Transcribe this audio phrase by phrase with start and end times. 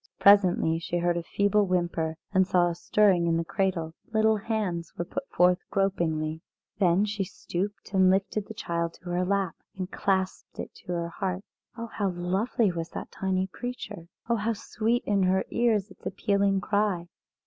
[0.19, 4.91] Presently she heard a feeble whimper and saw a stirring in the cradle; little hands
[4.97, 6.41] were put forth gropingly.
[6.79, 11.09] Then she stooped and lifted the child to her lap, and clasped it to her
[11.09, 11.43] heart.
[11.77, 14.07] Oh, how lovely was that tiny creature!
[14.27, 17.05] Oh, how sweet in her ears its appealing cry!